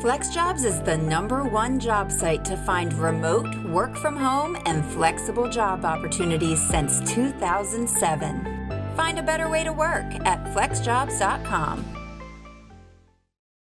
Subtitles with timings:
[0.00, 5.48] FlexJobs is the number one job site to find remote, work from home, and flexible
[5.50, 8.94] job opportunities since 2007.
[8.96, 11.97] Find a better way to work at flexjobs.com.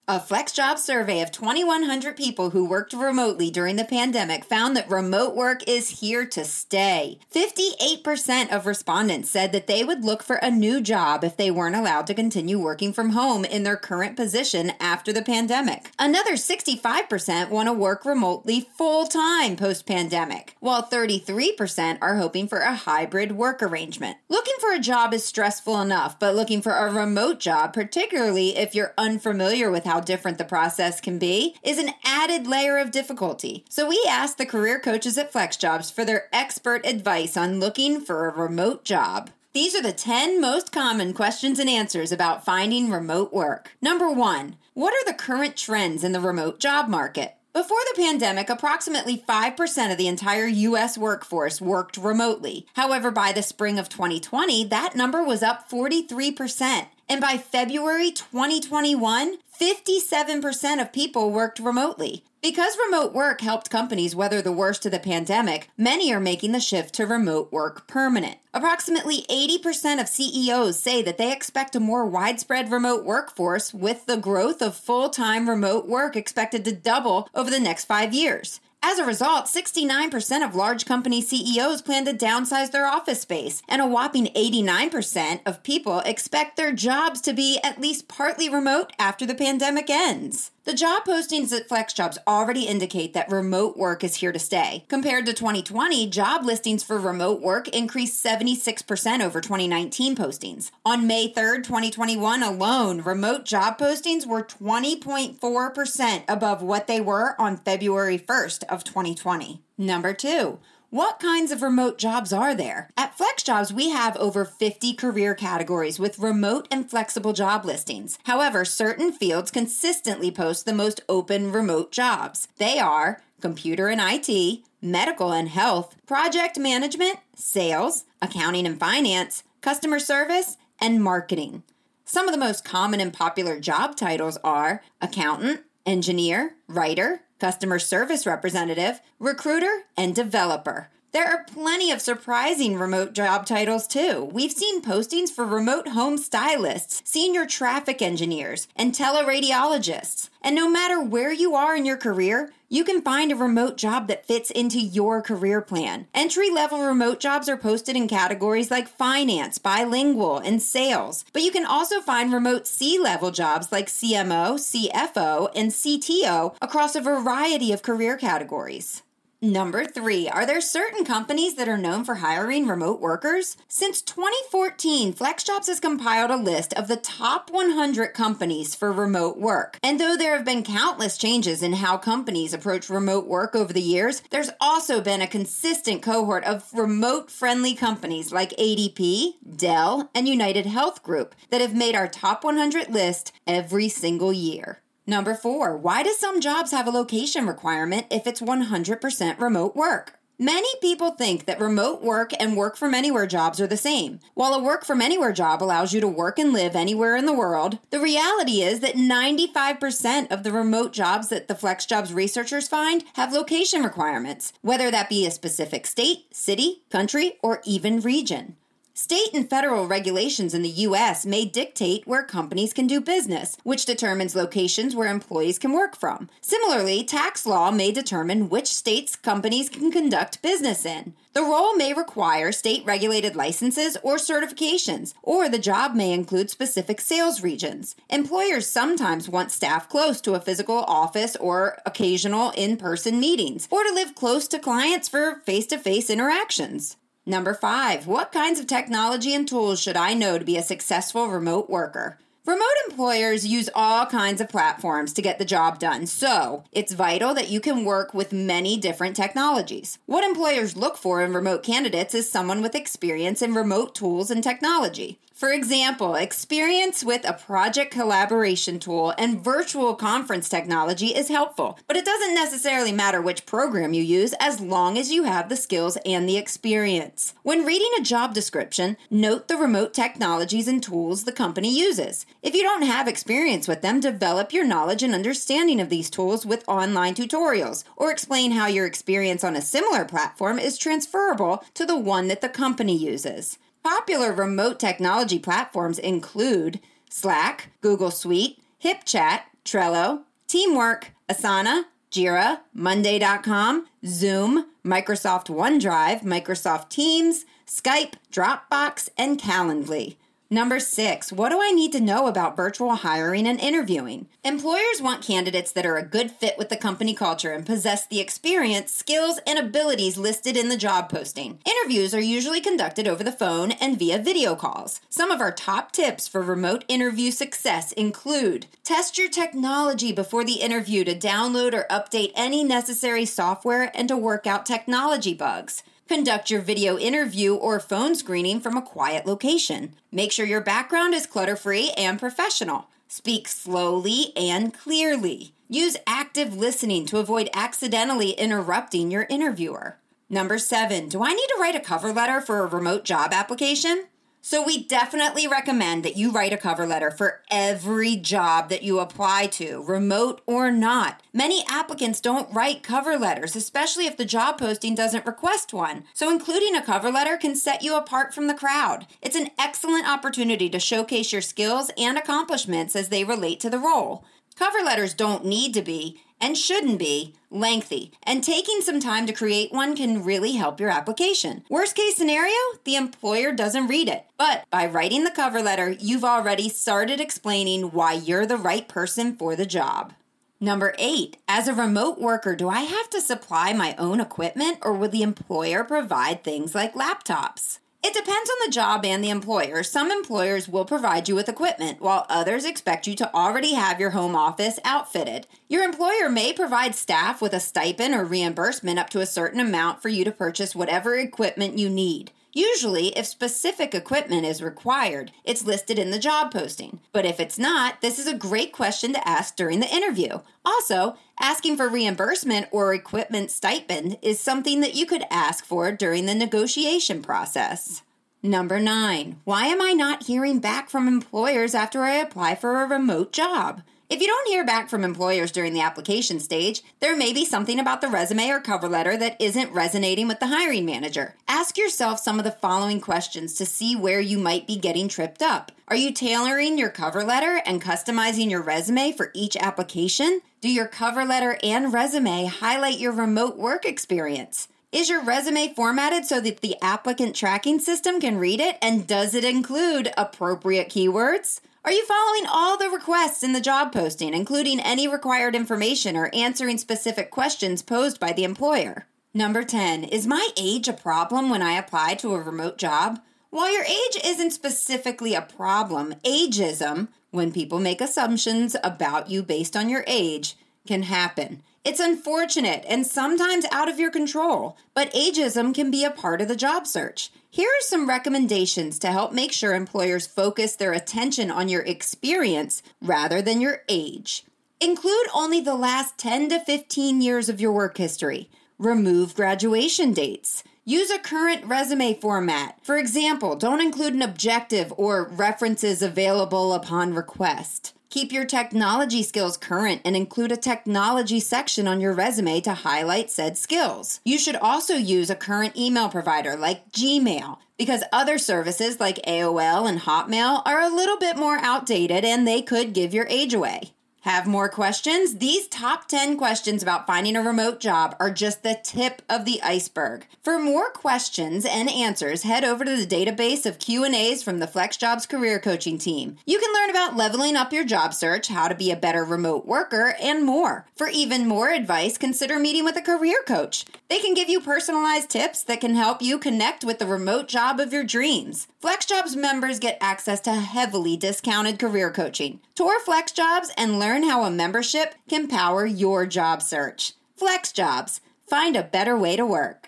[0.08, 5.34] A FlexJobs survey of 2,100 people who worked remotely during the pandemic found that remote
[5.34, 7.18] work is here to stay.
[7.34, 11.74] 58% of respondents said that they would look for a new job if they weren't
[11.74, 15.90] allowed to continue working from home in their current position after the pandemic.
[15.98, 22.60] Another 65% want to work remotely full time post pandemic, while 33% are hoping for
[22.60, 24.18] a hybrid work arrangement.
[24.28, 28.72] Looking for a job is stressful enough, but looking for a remote job, particularly if
[28.72, 32.90] you're unfamiliar with how how different the process can be is an added layer of
[32.90, 33.64] difficulty.
[33.70, 38.28] So we asked the career coaches at FlexJobs for their expert advice on looking for
[38.28, 39.30] a remote job.
[39.54, 43.72] These are the 10 most common questions and answers about finding remote work.
[43.80, 47.32] Number one, what are the current trends in the remote job market?
[47.54, 50.98] Before the pandemic, approximately 5% of the entire U.S.
[50.98, 52.66] workforce worked remotely.
[52.74, 56.88] However, by the spring of 2020, that number was up 43%.
[57.08, 62.24] And by February 2021, 57% of people worked remotely.
[62.42, 66.60] Because remote work helped companies weather the worst of the pandemic, many are making the
[66.60, 68.38] shift to remote work permanent.
[68.52, 74.16] Approximately 80% of CEOs say that they expect a more widespread remote workforce with the
[74.16, 78.60] growth of full time remote work expected to double over the next five years.
[78.88, 83.82] As a result, 69% of large company CEOs plan to downsize their office space, and
[83.82, 89.26] a whopping 89% of people expect their jobs to be at least partly remote after
[89.26, 90.52] the pandemic ends.
[90.66, 94.84] The job postings at FlexJobs already indicate that remote work is here to stay.
[94.88, 100.72] Compared to 2020, job listings for remote work increased 76% over 2019 postings.
[100.84, 107.58] On May 3rd, 2021 alone, remote job postings were 20.4% above what they were on
[107.58, 109.62] February 1st of 2020.
[109.78, 110.58] Number 2,
[110.90, 112.90] what kinds of remote jobs are there?
[112.96, 118.18] At FlexJobs, we have over 50 career categories with remote and flexible job listings.
[118.24, 122.48] However, certain fields consistently post the most open remote jobs.
[122.58, 129.98] They are computer and IT, medical and health, project management, sales, accounting and finance, customer
[129.98, 131.62] service, and marketing.
[132.04, 138.26] Some of the most common and popular job titles are accountant, engineer, writer, customer service
[138.26, 140.88] representative, recruiter, and developer.
[141.12, 144.28] There are plenty of surprising remote job titles too.
[144.32, 150.28] We've seen postings for remote home stylists, senior traffic engineers, and teleradiologists.
[150.42, 154.08] And no matter where you are in your career, you can find a remote job
[154.08, 156.06] that fits into your career plan.
[156.14, 161.24] Entry level remote jobs are posted in categories like finance, bilingual, and sales.
[161.32, 166.96] But you can also find remote C level jobs like CMO, CFO, and CTO across
[166.96, 169.02] a variety of career categories.
[169.42, 173.58] Number three, are there certain companies that are known for hiring remote workers?
[173.68, 179.78] Since 2014, FlexJobs has compiled a list of the top 100 companies for remote work.
[179.82, 183.82] And though there have been countless changes in how companies approach remote work over the
[183.82, 190.26] years, there's also been a consistent cohort of remote friendly companies like ADP, Dell, and
[190.26, 194.80] UnitedHealth Group that have made our top 100 list every single year.
[195.08, 200.14] Number four, why do some jobs have a location requirement if it's 100% remote work?
[200.36, 204.18] Many people think that remote work and work from anywhere jobs are the same.
[204.34, 207.32] While a work from anywhere job allows you to work and live anywhere in the
[207.32, 213.04] world, the reality is that 95% of the remote jobs that the FlexJobs researchers find
[213.14, 218.56] have location requirements, whether that be a specific state, city, country, or even region.
[218.98, 221.26] State and federal regulations in the U.S.
[221.26, 226.30] may dictate where companies can do business, which determines locations where employees can work from.
[226.40, 231.12] Similarly, tax law may determine which states companies can conduct business in.
[231.34, 237.02] The role may require state regulated licenses or certifications, or the job may include specific
[237.02, 237.96] sales regions.
[238.08, 243.84] Employers sometimes want staff close to a physical office or occasional in person meetings, or
[243.84, 246.96] to live close to clients for face to face interactions.
[247.28, 251.26] Number five, what kinds of technology and tools should I know to be a successful
[251.26, 252.18] remote worker?
[252.46, 257.34] Remote employers use all kinds of platforms to get the job done, so it's vital
[257.34, 259.98] that you can work with many different technologies.
[260.06, 264.40] What employers look for in remote candidates is someone with experience in remote tools and
[264.40, 265.18] technology.
[265.36, 271.94] For example, experience with a project collaboration tool and virtual conference technology is helpful, but
[271.94, 275.98] it doesn't necessarily matter which program you use as long as you have the skills
[276.06, 277.34] and the experience.
[277.42, 282.24] When reading a job description, note the remote technologies and tools the company uses.
[282.42, 286.46] If you don't have experience with them, develop your knowledge and understanding of these tools
[286.46, 291.84] with online tutorials, or explain how your experience on a similar platform is transferable to
[291.84, 293.58] the one that the company uses.
[293.86, 304.66] Popular remote technology platforms include Slack, Google Suite, HipChat, Trello, Teamwork, Asana, Jira, Monday.com, Zoom,
[304.84, 310.16] Microsoft OneDrive, Microsoft Teams, Skype, Dropbox, and Calendly.
[310.48, 314.28] Number six, what do I need to know about virtual hiring and interviewing?
[314.44, 318.20] Employers want candidates that are a good fit with the company culture and possess the
[318.20, 321.58] experience, skills, and abilities listed in the job posting.
[321.66, 325.00] Interviews are usually conducted over the phone and via video calls.
[325.08, 330.60] Some of our top tips for remote interview success include test your technology before the
[330.60, 335.82] interview to download or update any necessary software and to work out technology bugs.
[336.08, 339.94] Conduct your video interview or phone screening from a quiet location.
[340.12, 342.86] Make sure your background is clutter free and professional.
[343.08, 345.52] Speak slowly and clearly.
[345.68, 349.96] Use active listening to avoid accidentally interrupting your interviewer.
[350.30, 354.06] Number seven, do I need to write a cover letter for a remote job application?
[354.48, 359.00] So, we definitely recommend that you write a cover letter for every job that you
[359.00, 361.20] apply to, remote or not.
[361.32, 366.04] Many applicants don't write cover letters, especially if the job posting doesn't request one.
[366.14, 369.08] So, including a cover letter can set you apart from the crowd.
[369.20, 373.80] It's an excellent opportunity to showcase your skills and accomplishments as they relate to the
[373.80, 374.24] role.
[374.54, 379.32] Cover letters don't need to be, and shouldn't be lengthy, and taking some time to
[379.32, 381.64] create one can really help your application.
[381.68, 382.54] Worst case scenario,
[382.84, 384.26] the employer doesn't read it.
[384.36, 389.36] But by writing the cover letter, you've already started explaining why you're the right person
[389.36, 390.12] for the job.
[390.58, 394.94] Number eight, as a remote worker, do I have to supply my own equipment or
[394.94, 397.78] will the employer provide things like laptops?
[398.06, 399.82] It depends on the job and the employer.
[399.82, 404.10] Some employers will provide you with equipment, while others expect you to already have your
[404.10, 405.48] home office outfitted.
[405.68, 410.02] Your employer may provide staff with a stipend or reimbursement up to a certain amount
[410.02, 412.30] for you to purchase whatever equipment you need.
[412.56, 417.00] Usually, if specific equipment is required, it's listed in the job posting.
[417.12, 420.38] But if it's not, this is a great question to ask during the interview.
[420.64, 426.24] Also, asking for reimbursement or equipment stipend is something that you could ask for during
[426.24, 428.00] the negotiation process.
[428.42, 432.88] Number nine, why am I not hearing back from employers after I apply for a
[432.88, 433.82] remote job?
[434.08, 437.80] If you don't hear back from employers during the application stage, there may be something
[437.80, 441.34] about the resume or cover letter that isn't resonating with the hiring manager.
[441.48, 445.42] Ask yourself some of the following questions to see where you might be getting tripped
[445.42, 445.72] up.
[445.88, 450.40] Are you tailoring your cover letter and customizing your resume for each application?
[450.60, 454.68] Do your cover letter and resume highlight your remote work experience?
[454.96, 458.78] Is your resume formatted so that the applicant tracking system can read it?
[458.80, 461.60] And does it include appropriate keywords?
[461.84, 466.30] Are you following all the requests in the job posting, including any required information or
[466.32, 469.04] answering specific questions posed by the employer?
[469.34, 470.04] Number 10.
[470.04, 473.20] Is my age a problem when I apply to a remote job?
[473.50, 479.76] While your age isn't specifically a problem, ageism, when people make assumptions about you based
[479.76, 480.56] on your age,
[480.86, 481.62] can happen.
[481.86, 486.48] It's unfortunate and sometimes out of your control, but ageism can be a part of
[486.48, 487.30] the job search.
[487.48, 492.82] Here are some recommendations to help make sure employers focus their attention on your experience
[493.00, 494.44] rather than your age.
[494.80, 498.50] Include only the last 10 to 15 years of your work history.
[498.80, 500.64] Remove graduation dates.
[500.84, 502.80] Use a current resume format.
[502.82, 507.95] For example, don't include an objective or references available upon request.
[508.08, 513.30] Keep your technology skills current and include a technology section on your resume to highlight
[513.30, 514.20] said skills.
[514.24, 519.88] You should also use a current email provider like Gmail because other services like AOL
[519.88, 523.92] and Hotmail are a little bit more outdated and they could give your age away.
[524.26, 525.36] Have more questions?
[525.36, 529.62] These top 10 questions about finding a remote job are just the tip of the
[529.62, 530.26] iceberg.
[530.42, 535.28] For more questions and answers, head over to the database of Q&As from the FlexJobs
[535.28, 536.38] career coaching team.
[536.44, 539.64] You can learn about leveling up your job search, how to be a better remote
[539.64, 540.86] worker, and more.
[540.96, 543.84] For even more advice, consider meeting with a career coach.
[544.08, 547.78] They can give you personalized tips that can help you connect with the remote job
[547.78, 548.66] of your dreams.
[548.82, 552.58] FlexJobs members get access to heavily discounted career coaching.
[552.74, 557.14] Tour FlexJobs and learn how a membership can power your job search.
[557.40, 558.20] FlexJobs.
[558.48, 559.85] Find a better way to work.